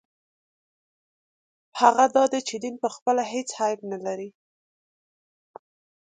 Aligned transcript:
هغه 1.81 2.05
دا 2.15 2.23
دی 2.31 2.41
چې 2.47 2.55
دین 2.63 2.75
پخپله 2.83 3.23
هېڅ 3.33 3.49
عیب 3.59 3.79
نه 3.91 3.99
لري. 4.05 4.29